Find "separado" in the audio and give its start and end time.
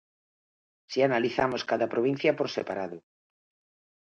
2.55-2.97